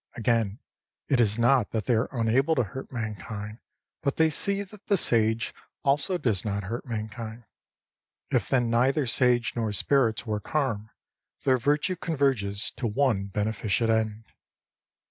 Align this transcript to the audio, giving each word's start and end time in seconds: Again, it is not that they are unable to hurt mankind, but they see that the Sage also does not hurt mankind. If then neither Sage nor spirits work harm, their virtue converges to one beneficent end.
Again, 0.15 0.57
it 1.09 1.19
is 1.19 1.37
not 1.37 1.69
that 1.69 1.85
they 1.85 1.93
are 1.93 2.09
unable 2.11 2.55
to 2.55 2.63
hurt 2.63 2.91
mankind, 2.91 3.59
but 4.01 4.15
they 4.15 4.31
see 4.31 4.63
that 4.63 4.87
the 4.87 4.97
Sage 4.97 5.53
also 5.83 6.17
does 6.17 6.43
not 6.43 6.63
hurt 6.63 6.87
mankind. 6.87 7.43
If 8.31 8.49
then 8.49 8.71
neither 8.71 9.05
Sage 9.05 9.55
nor 9.55 9.71
spirits 9.71 10.25
work 10.25 10.47
harm, 10.47 10.89
their 11.43 11.59
virtue 11.59 11.97
converges 11.97 12.71
to 12.77 12.87
one 12.87 13.25
beneficent 13.27 13.91
end. 13.91 14.25